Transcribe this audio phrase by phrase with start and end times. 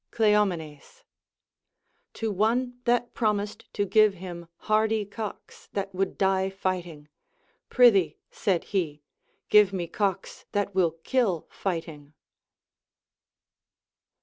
[0.09, 1.03] Cleomenes.
[2.15, 7.07] To one that promised to give him hardy cocks, that would die fighting.
[7.69, 9.03] Prithee, said he,
[9.49, 12.15] give me cocks that will kill fighting.